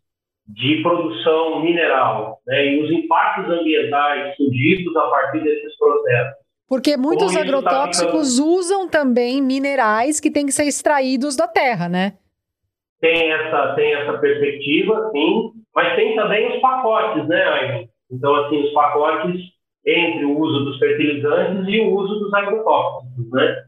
[0.49, 6.39] de produção mineral né, e os impactos ambientais surgidos a partir desses processos?
[6.67, 12.13] Porque muitos agrotóxicos tá usam também minerais que têm que ser extraídos da terra, né?
[12.99, 17.89] tem essa, tem essa perspectiva, sim, mas tem também os pacotes, né, Ayrton?
[18.12, 19.41] Então, assim, os pacotes
[19.85, 23.63] entre o uso dos fertilizantes e o uso dos agrotóxicos, né?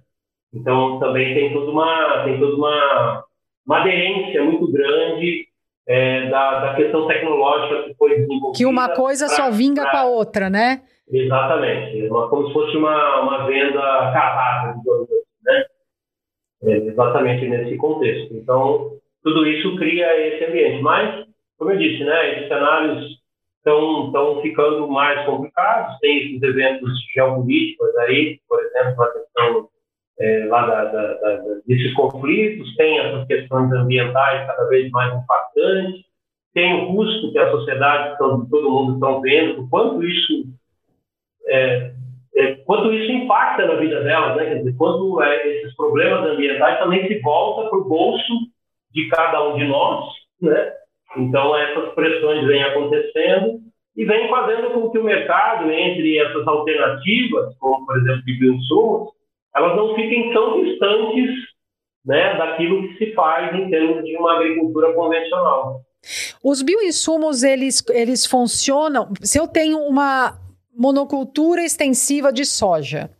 [0.54, 3.24] Então, também tem toda uma, tem toda uma,
[3.66, 5.48] uma aderência muito grande
[5.92, 8.58] é, da, da questão tecnológica que foi desenvolvida.
[8.58, 9.92] Que uma coisa pra, só vinga pra...
[9.92, 10.84] com a outra, né?
[11.12, 12.08] Exatamente.
[12.08, 13.82] Uma, como se fosse uma, uma venda
[14.14, 15.66] casada, digamos assim, né?
[16.64, 18.34] É, exatamente nesse contexto.
[18.34, 20.82] Então, tudo isso cria esse ambiente.
[20.82, 21.26] Mas,
[21.58, 23.20] como eu disse, né, esses cenários
[23.58, 29.70] estão ficando mais complicados, tem esses eventos geopolíticos aí, por exemplo, a questão
[30.20, 36.06] é, lá da, da, da, desses conflitos, tem essas questões ambientais cada vez mais impactantes,
[36.54, 40.46] tem o custo que a sociedade, todo, mundo estão vendo, o quanto isso
[41.48, 41.94] é,
[42.36, 44.46] é, quanto isso impacta na vida delas, né?
[44.46, 48.34] Quer dizer, quanto é, esses problemas ambientais também se volta para o bolso
[48.92, 50.06] de cada um de nós,
[50.42, 50.74] né?
[51.18, 53.60] Então essas pressões vêm acontecendo
[53.98, 59.10] e vêm fazendo com que o mercado, entre essas alternativas, como por exemplo de bioinsumos,
[59.56, 61.30] elas não fiquem tão distantes
[62.06, 65.82] né, daquilo que se faz em termos de uma agricultura convencional.
[66.44, 69.10] Os bioinsumos, eles, eles funcionam...
[69.22, 70.40] Se eu tenho uma
[70.76, 73.12] monocultura extensiva de soja,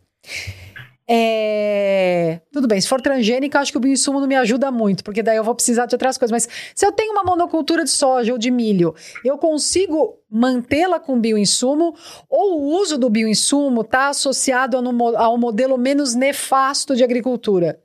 [1.14, 2.40] é...
[2.54, 5.36] Tudo bem, se for transgênica, acho que o bioinsumo não me ajuda muito, porque daí
[5.36, 6.32] eu vou precisar de outras coisas.
[6.32, 8.96] Mas se eu tenho uma monocultura de soja ou de milho,
[9.26, 11.94] eu consigo mantê-la com bioinsumo
[12.30, 17.78] ou o uso do bioinsumo está associado a um modelo menos nefasto de agricultura?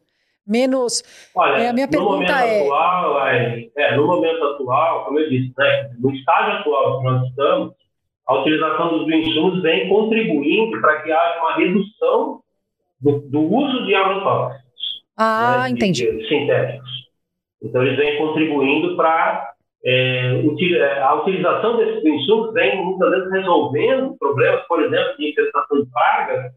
[0.47, 1.03] Menos.
[1.35, 2.63] Olha, é, a minha pergunta é...
[2.63, 7.29] Atual, é, é, no momento atual, como eu disse, né, no estágio atual que nós
[7.29, 7.75] estamos,
[8.29, 12.46] a utilização dos bioinsumos vem contribuindo para que haja uma redução
[13.01, 14.67] do, do uso de agrotóxicos.
[15.17, 16.05] Ah, né, entendi.
[16.05, 16.91] De, de sintéticos.
[17.63, 19.55] Então, eles vêm contribuindo para
[19.85, 25.81] é, é, a utilização desses insumos vem muitas vezes resolvendo problemas, por exemplo, de infestação
[25.81, 26.53] de pragas,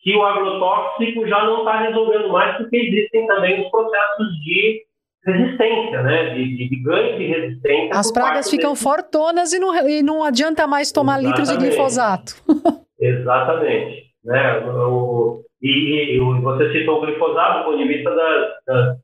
[0.00, 4.82] que o agrotóxico já não está resolvendo mais, porque existem também os processos de
[5.24, 6.34] resistência, né?
[6.34, 7.98] De, de, de ganho de resistência.
[7.98, 8.82] As pragas ficam desse...
[8.82, 11.38] fortonas e não, e não adianta mais tomar Exatamente.
[11.38, 12.34] litros de glifosato.
[13.00, 14.04] Exatamente.
[14.24, 14.58] Né?
[14.66, 18.96] O, e, e, você citou o glifosato do ponto de vista da, da,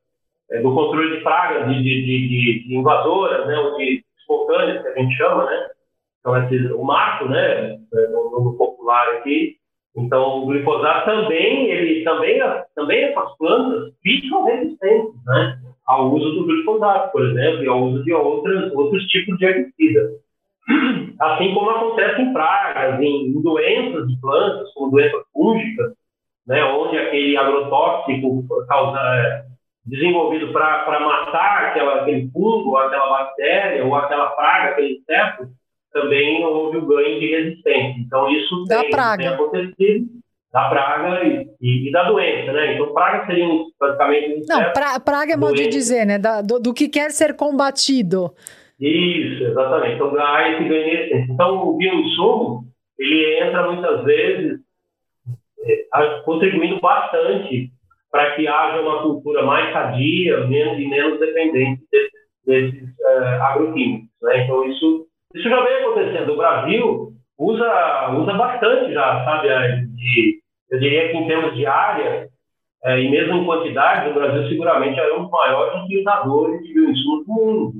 [0.50, 3.58] é, do controle de pragas, de, de, de, invasoras, né?
[3.58, 5.68] Ou de espontâneas, que a gente chama, né?
[6.20, 7.72] Então, o marco, né?
[7.72, 9.56] É, no, popular aqui.
[9.96, 12.38] Então, o glifosato também, ele também,
[12.76, 15.58] também essas plantas ficam resistentes, né?
[15.86, 20.10] ao uso do glifosato, por exemplo, e ao uso de outras, outros tipos de herbicida.
[21.18, 25.92] Assim como acontece em pragas, em doenças de plantas, como doenças fúngicas,
[26.46, 29.44] né, onde aquele agrotóxico causa, é,
[29.84, 35.48] desenvolvido para matar aquela, aquele fungo, aquela bactéria, ou aquela praga, aquele inseto,
[35.92, 38.00] também houve o ganho de resistência.
[38.00, 39.22] Então, isso da tem, praga.
[39.22, 40.06] tem acontecido
[40.52, 42.74] da praga e, e, e, da doença, né?
[42.74, 43.46] Então, praga seria
[43.78, 44.46] praticamente...
[44.48, 46.18] Não, pra, praga é modo de dizer, né?
[46.18, 48.32] Da, do, do, que quer ser combatido.
[48.78, 49.94] Isso, exatamente.
[49.94, 51.32] Então, há esse ganho de essência.
[51.32, 52.64] Então, o bioinsumo,
[52.98, 54.60] ele entra muitas vezes
[56.24, 57.70] contribuindo bastante
[58.10, 62.10] para que haja uma cultura mais sadia menos, e menos dependente desses,
[62.44, 64.44] desses uh, agroquímicos, né?
[64.44, 66.32] Então, isso, isso já vem acontecendo.
[66.32, 69.48] O Brasil usa, usa bastante já, sabe,
[69.94, 72.28] de, eu diria que em termos de área,
[72.84, 77.26] é, e mesmo em quantidade, o Brasil seguramente é um dos maiores utilizadores de bioinsumos
[77.26, 77.72] do mundo.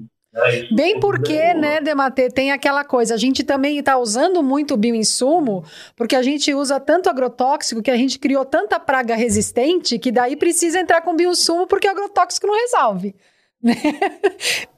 [0.72, 5.64] Bem porque, né, Dematê, tem aquela coisa, a gente também está usando muito bioinsumo,
[5.96, 10.36] porque a gente usa tanto agrotóxico que a gente criou tanta praga resistente que daí
[10.36, 13.14] precisa entrar com bioinsumo porque o agrotóxico não resolve.
[13.62, 13.74] Né?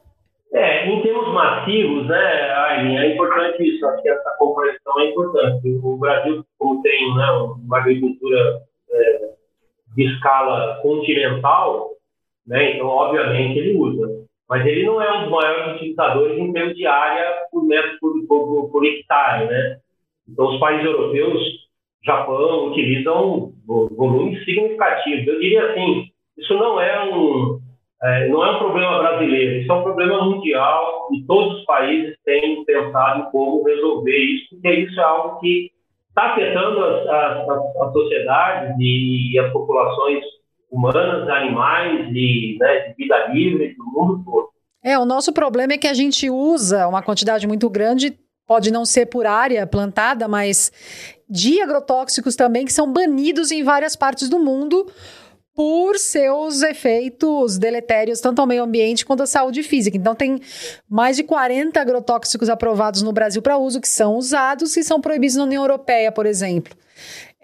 [0.54, 5.80] É, em termos massivos, né, Aileen, é importante isso, acho que essa compreensão é importante.
[5.82, 8.60] O Brasil, como tem né, uma agricultura
[8.90, 9.30] é,
[9.96, 11.92] de escala continental,
[12.46, 14.26] né, então, obviamente, ele usa.
[14.52, 18.26] Mas ele não é um dos maiores utilizadores em termos de área por metro por,
[18.28, 19.78] por, por hectare, né?
[20.28, 21.40] Então, os países europeus,
[22.04, 25.26] Japão, utilizam volumes significativos.
[25.26, 27.60] Eu diria assim, isso não é um
[28.02, 32.14] é, não é um problema brasileiro, isso é um problema mundial e todos os países
[32.22, 35.70] têm pensado em como resolver isso, porque isso é algo que
[36.10, 40.22] está afetando as, as, as, sociedades e as populações
[40.72, 44.48] humanas, animais e né, de vida livre do mundo todo.
[44.82, 48.84] É, o nosso problema é que a gente usa uma quantidade muito grande, pode não
[48.84, 50.72] ser por área plantada, mas
[51.28, 54.90] de agrotóxicos também que são banidos em várias partes do mundo
[55.54, 59.96] por seus efeitos deletérios, tanto ao meio ambiente quanto à saúde física.
[59.96, 60.40] Então, tem
[60.88, 65.36] mais de 40 agrotóxicos aprovados no Brasil para uso que são usados e são proibidos
[65.36, 66.74] na União Europeia, por exemplo.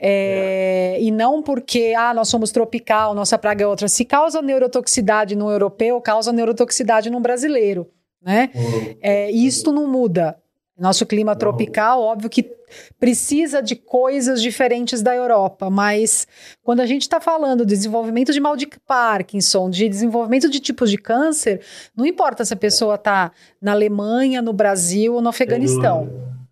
[0.01, 1.03] É, é.
[1.03, 3.89] E não porque ah, nós somos tropical, nossa praga é outra.
[3.89, 7.89] Se causa neurotoxicidade no europeu, causa neurotoxicidade no brasileiro.
[8.23, 8.51] Né?
[8.55, 8.97] Uhum.
[9.01, 10.37] É, isto não muda.
[10.79, 12.59] Nosso clima tropical, óbvio que
[13.01, 16.27] precisa de coisas diferentes da Europa, mas
[16.63, 20.91] quando a gente está falando de desenvolvimento de mal de Parkinson, de desenvolvimento de tipos
[20.91, 21.63] de câncer,
[21.97, 26.09] não importa se a pessoa está na Alemanha, no Brasil ou no Afeganistão.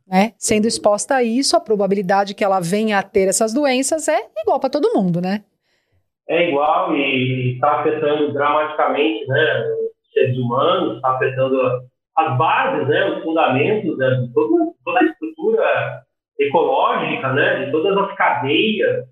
[0.06, 0.32] Né?
[0.38, 4.60] Sendo exposta a isso, a probabilidade que ela venha a ter essas doenças é igual
[4.60, 5.42] para todo mundo, né?
[6.28, 9.64] É igual e está afetando dramaticamente né,
[10.02, 11.60] os seres humanos, está afetando
[12.16, 16.02] as bases, né, os fundamentos né, de toda, toda a estrutura
[16.38, 19.06] ecológica, né, de todas as cadeias.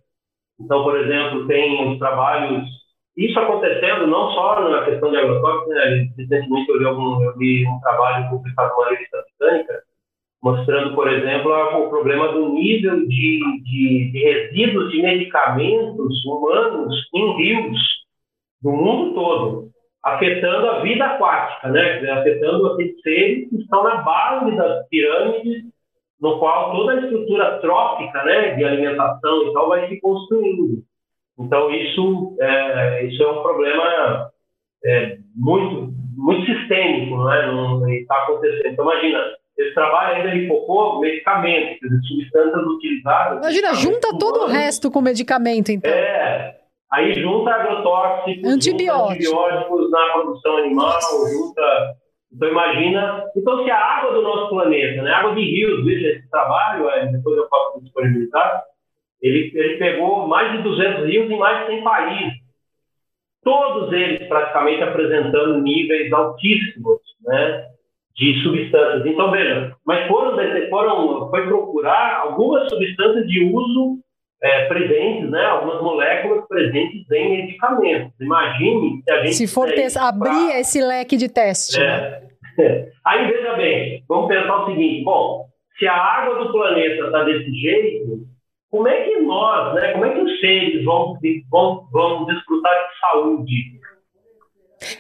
[0.61, 2.65] Então, por exemplo, tem os trabalhos,
[3.17, 7.67] isso acontecendo não só na questão de agrotóxicos, né, recentemente eu vi, algum, eu vi
[7.67, 9.83] um trabalho publicado numa revista britânica,
[10.45, 17.37] mostrando, por exemplo, o problema do nível de, de, de resíduos de medicamentos humanos em
[17.39, 17.79] rios
[18.63, 19.75] do mundo todo
[20.05, 22.11] afetando a vida aquática, né?
[22.11, 25.65] afetando aqueles seres que estão na base das pirâmides,
[26.21, 30.83] no qual toda a estrutura trófica, né, de alimentação e tal, vai se construindo.
[31.39, 34.31] Então isso é, isso é um problema
[34.85, 37.97] é, muito muito sistêmico, não é?
[37.97, 38.67] Está acontecendo.
[38.67, 39.19] Então imagina
[39.57, 41.79] esse trabalho ainda ele focou medicamentos,
[42.09, 43.39] substâncias utilizadas.
[43.39, 45.91] Imagina, junta todo o resto com medicamento, então.
[45.91, 46.57] É,
[46.95, 49.25] Aí junta agrotóxicos, antibióticos.
[49.25, 51.01] Junta antibióticos na produção animal,
[51.33, 51.97] junta.
[52.33, 53.25] Então imagina.
[53.37, 57.07] Então se a água do nosso planeta, né, água de rios, veja esse trabalho, é,
[57.07, 58.63] depois eu posso disponibilizar,
[59.21, 62.33] ele, ele pegou mais de 200 rios em mais de 100 países.
[63.43, 67.67] Todos eles praticamente apresentando níveis altíssimos né,
[68.17, 69.07] de substâncias.
[69.07, 70.37] Então, veja, mas foram,
[70.71, 73.99] foram foi procurar algumas substâncias de uso
[74.43, 78.13] é, presentes, né, algumas moléculas presentes em medicamentos.
[78.21, 79.35] Imagine se a gente.
[79.35, 80.61] Se for abrir pra...
[80.61, 81.81] esse leque de teste.
[81.81, 82.21] É.
[82.59, 82.89] Né?
[83.05, 85.47] Aí veja bem, vamos pensar o seguinte: bom,
[85.79, 88.21] se a água do planeta está desse jeito,
[88.71, 91.19] como é que nós, né, como é que os seres vão,
[91.51, 93.75] vão, vão desfrutar de saúde?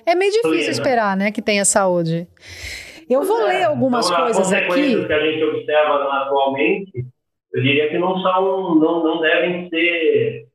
[0.06, 0.70] É meio difícil plena?
[0.70, 2.26] esperar, né, que tenha saúde.
[3.09, 3.59] Eu vou é.
[3.59, 5.07] ler algumas então, coisas aqui.
[5.07, 7.07] que a gente observa atualmente
[7.55, 10.46] eu diria que não são, não, não devem ser,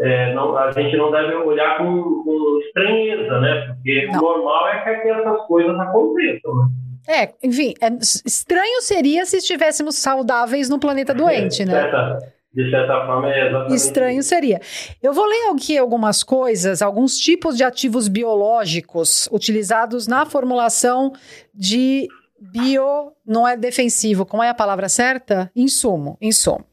[0.00, 3.66] é, não, a gente não deve olhar com, com estranheza, né?
[3.66, 4.18] Porque não.
[4.18, 6.64] o normal é que essas coisas aconteçam, né?
[7.06, 7.88] É, enfim, é,
[8.26, 11.72] estranho seria se estivéssemos saudáveis no planeta doente, é, né?
[11.72, 12.18] Certa,
[12.52, 13.74] de certa forma, é exatamente.
[13.74, 14.60] Estranho seria.
[15.02, 21.12] Eu vou ler aqui algumas coisas, alguns tipos de ativos biológicos utilizados na formulação
[21.54, 22.08] de
[22.40, 25.50] bio não é defensivo, como é a palavra certa?
[25.54, 26.64] Insumo, insumo.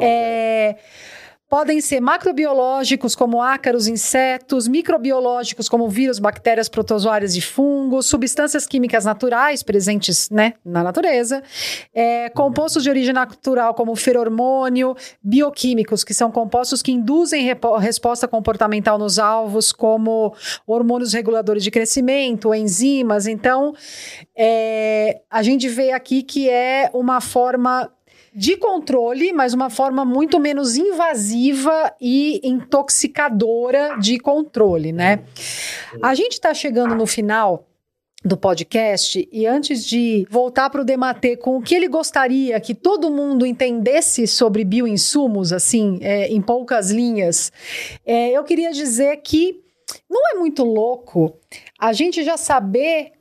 [0.00, 0.76] É,
[1.52, 9.04] Podem ser macrobiológicos, como ácaros, insetos, microbiológicos, como vírus, bactérias, protozoários e fungos, substâncias químicas
[9.04, 11.42] naturais presentes né, na natureza,
[11.92, 18.96] é, compostos de origem natural, como feromônio, bioquímicos, que são compostos que induzem resposta comportamental
[18.96, 20.34] nos alvos, como
[20.66, 23.26] hormônios reguladores de crescimento, enzimas.
[23.26, 23.74] Então,
[24.34, 27.92] é, a gente vê aqui que é uma forma
[28.34, 35.24] de controle, mas uma forma muito menos invasiva e intoxicadora de controle, né?
[36.02, 37.66] A gente está chegando no final
[38.24, 42.74] do podcast e antes de voltar para o Dematê com o que ele gostaria que
[42.74, 47.52] todo mundo entendesse sobre bioinsumos, assim, é, em poucas linhas,
[48.06, 49.60] é, eu queria dizer que
[50.08, 51.36] não é muito louco
[51.78, 53.12] a gente já saber,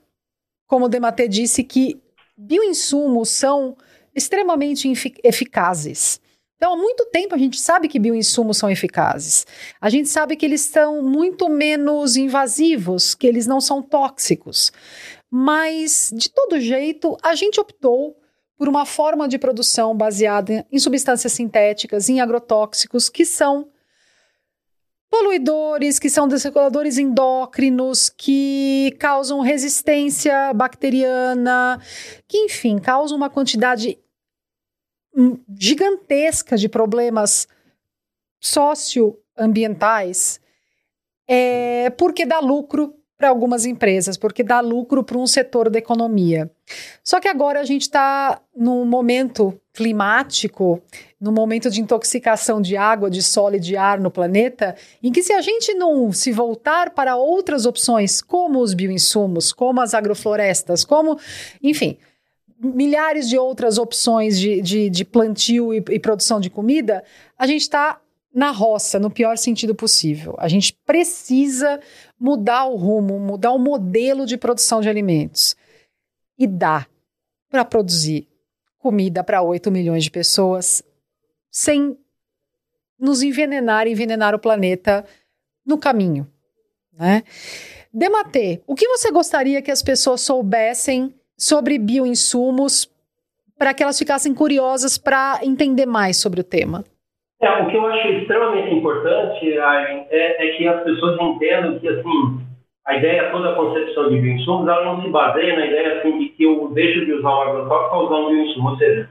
[0.68, 2.00] como o Dematê disse, que
[2.38, 3.76] bioinsumos são
[4.16, 4.92] extremamente
[5.24, 6.20] eficazes.
[6.62, 9.48] Então, há muito tempo a gente sabe que bioinsumos são eficazes.
[9.82, 14.72] A gente sabe que eles são muito menos invasivos, que eles não são tóxicos.
[15.30, 18.16] Mas, de todo jeito, a gente optou
[18.56, 23.71] por uma forma de produção baseada em substâncias sintéticas, em agrotóxicos, que são
[25.12, 31.80] poluidores, que são desreguladores endócrinos, que causam resistência bacteriana,
[32.26, 34.00] que, enfim, causam uma quantidade
[35.60, 37.46] gigantesca de problemas
[38.40, 40.40] socioambientais,
[41.28, 46.50] é, porque dá lucro para algumas empresas, porque dá lucro para um setor da economia.
[47.04, 50.82] Só que agora a gente está num momento climático,
[51.22, 55.22] num momento de intoxicação de água, de solo e de ar no planeta, em que
[55.22, 60.84] se a gente não se voltar para outras opções, como os bioinsumos, como as agroflorestas,
[60.84, 61.20] como,
[61.62, 62.00] enfim,
[62.60, 67.04] milhares de outras opções de, de, de plantio e, e produção de comida,
[67.38, 68.02] a gente está
[68.34, 70.36] na roça, no pior sentido possível.
[70.40, 71.80] A gente precisa
[72.20, 75.56] mudar o rumo, mudar o modelo de produção de alimentos.
[76.40, 76.88] E dá
[77.48, 78.28] para produzir
[78.80, 80.82] comida para 8 milhões de pessoas
[81.52, 81.98] sem
[82.98, 85.06] nos envenenar envenenar o planeta
[85.66, 86.26] no caminho.
[86.98, 87.24] Né?
[87.94, 92.90] Dematê, o que você gostaria que as pessoas soubessem sobre bioinsumos
[93.58, 96.86] para que elas ficassem curiosas para entender mais sobre o tema?
[97.42, 102.40] É, o que eu acho extremamente importante é, é, que as pessoas entendam que assim
[102.86, 106.30] a ideia toda a concepção de bioinsumos ela não se baseia na ideia assim de
[106.30, 109.10] que eu deixo de usar um agrotóxico para usar um bioinsumo, ou seja,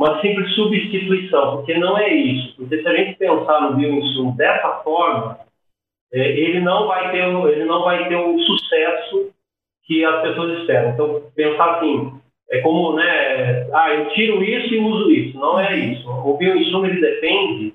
[0.00, 2.56] uma simples substituição, porque não é isso.
[2.56, 5.38] Porque se a gente pensar no bioinsumo dessa forma,
[6.10, 9.30] é, ele não vai ter ele não vai ter o sucesso
[9.84, 10.92] que as pessoas esperam.
[10.92, 12.18] Então pensar assim
[12.50, 15.38] é como, né, ah, eu tiro isso e uso isso.
[15.38, 16.08] Não é isso.
[16.08, 17.74] O bioinsumo ele depende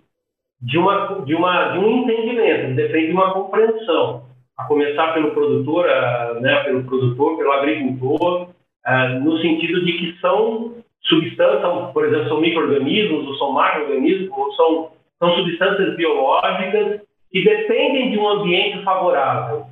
[0.59, 4.23] de, uma, de, uma, de um entendimento, ele depende de uma compreensão.
[4.57, 5.86] A começar pelo produtor,
[6.41, 8.47] né, pelo produtor, pelo agricultor,
[9.21, 14.91] no sentido de que são substâncias, por exemplo, são micro-organismos, ou são macro-organismos, ou são,
[15.20, 17.01] são substâncias biológicas
[17.32, 19.66] que dependem de um ambiente favorável.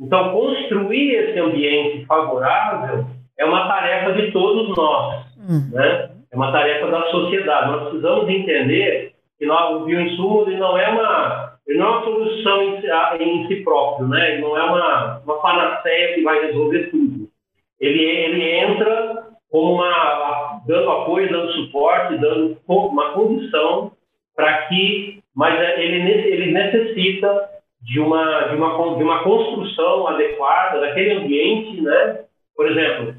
[0.00, 3.06] Então, construir esse ambiente favorável
[3.38, 5.70] é uma tarefa de todos nós, uhum.
[5.72, 6.10] né?
[6.30, 7.70] É uma tarefa da sociedade.
[7.70, 12.04] Nós precisamos entender que nós, o bioinsumo ele não é uma ele não é uma
[12.04, 12.86] solução em si,
[13.20, 14.32] em si próprio, né?
[14.32, 17.28] Ele não é uma, uma panaceia que vai resolver tudo.
[17.78, 20.27] Ele, ele entra como uma
[20.68, 23.90] dando apoio, dando suporte, dando uma condição
[24.36, 27.48] para que, mas é, ele, ele necessita
[27.80, 32.20] de uma, de, uma, de uma construção adequada daquele ambiente, né?
[32.54, 33.14] Por exemplo,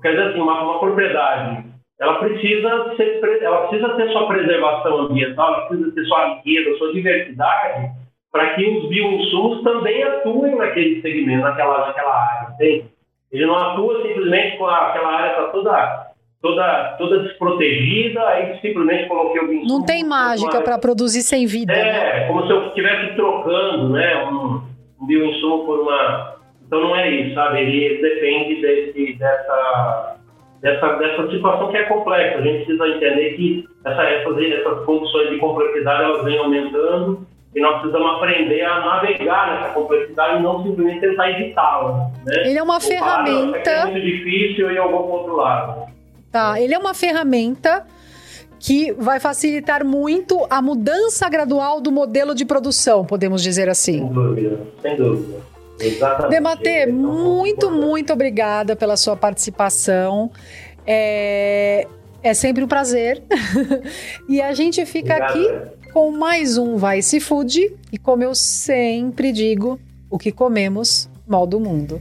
[0.00, 1.64] quer dizer assim, uma, uma propriedade,
[1.98, 6.92] ela precisa, ser, ela precisa ter sua preservação ambiental, ela precisa ter sua riqueza, sua
[6.92, 7.90] diversidade,
[8.30, 12.86] para que os bioinsumos também atuem naquele segmento, naquela, naquela área, entende?
[13.32, 16.11] Ele não atua simplesmente com a, aquela área está toda
[16.42, 19.78] toda, toda desprotegida, aí simplesmente coloquei o insumo.
[19.78, 21.72] Não tem mágica para produzir sem vida.
[21.72, 22.26] É, né?
[22.26, 24.60] como se eu estivesse trocando né, um,
[25.00, 26.36] um bioinsumo por uma.
[26.66, 27.60] Então não é isso, sabe?
[27.60, 30.16] Ele depende desse, dessa,
[30.60, 32.38] dessa, dessa situação que é complexa.
[32.38, 37.60] A gente precisa entender que essa, essas, essas condições de complexidade elas vêm aumentando e
[37.60, 42.10] nós precisamos aprender a navegar nessa complexidade e não simplesmente tentar evitá-la.
[42.24, 42.46] Né?
[42.46, 43.70] Ele é uma o ferramenta.
[43.70, 45.91] é muito difícil e eu vou para outro lado.
[46.32, 47.86] Tá, ele é uma ferramenta
[48.58, 53.98] que vai facilitar muito a mudança gradual do modelo de produção, podemos dizer assim.
[53.98, 55.52] Sem dúvida, sem dúvida.
[55.78, 56.30] Exatamente.
[56.30, 60.30] Dematê, muito, muito obrigada pela sua participação.
[60.86, 61.86] É,
[62.22, 63.22] é sempre um prazer.
[64.28, 65.44] e a gente fica aqui
[65.92, 67.76] com mais um Vai Se Food.
[67.90, 69.78] E como eu sempre digo,
[70.08, 72.00] o que comemos, mal do mundo.